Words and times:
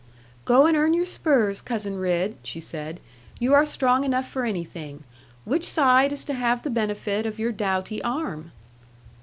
'Go 0.45 0.65
and 0.65 0.75
earn 0.75 0.95
your 0.95 1.05
spurs, 1.05 1.61
Cousin 1.61 1.95
Ridd,' 1.97 2.35
she 2.41 2.59
said: 2.59 2.99
'you 3.37 3.53
are 3.53 3.63
strong 3.67 4.03
enough 4.03 4.27
for 4.27 4.45
anything. 4.45 5.03
Which 5.45 5.63
side 5.63 6.11
is 6.11 6.25
to 6.25 6.33
have 6.33 6.63
the 6.63 6.71
benefit 6.71 7.27
of 7.27 7.37
your 7.37 7.51
doughty 7.51 8.01
arm?' 8.01 8.51